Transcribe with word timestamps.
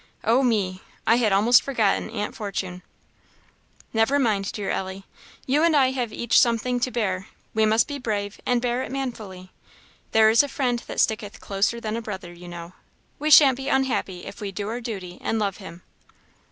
O 0.23 0.41
me! 0.41 0.81
I 1.05 1.17
had 1.17 1.31
almost 1.31 1.61
forgotten 1.61 2.09
Aunt 2.09 2.35
Fortune!" 2.35 2.81
"Never 3.93 4.17
mind, 4.17 4.51
dear 4.51 4.71
Ellie! 4.71 5.05
You 5.45 5.61
and 5.61 5.75
I 5.75 5.91
have 5.91 6.11
each 6.11 6.39
something 6.39 6.79
to 6.79 6.89
bear 6.89 7.27
we 7.53 7.67
must 7.67 7.87
be 7.87 7.99
brave, 7.99 8.41
and 8.43 8.63
bear 8.63 8.81
it 8.81 8.91
manfully. 8.91 9.51
There 10.11 10.31
is 10.31 10.41
a 10.41 10.47
Friend 10.47 10.79
that 10.87 10.99
sticketh 10.99 11.39
closer 11.39 11.79
than 11.79 11.95
a 11.95 12.01
brother, 12.01 12.33
you 12.33 12.47
know. 12.47 12.73
We 13.19 13.29
shan't 13.29 13.57
be 13.57 13.69
unhappy 13.69 14.25
if 14.25 14.41
we 14.41 14.51
do 14.51 14.69
our 14.69 14.81
duty 14.81 15.19
and 15.21 15.37
love 15.37 15.57
Him." 15.57 15.83